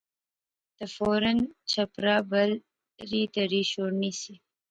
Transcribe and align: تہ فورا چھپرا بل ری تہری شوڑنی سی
تہ 0.75 0.85
فورا 0.93 1.31
چھپرا 1.69 2.17
بل 2.29 2.51
ری 3.09 3.21
تہری 3.33 3.61
شوڑنی 3.71 4.11
سی 4.21 4.33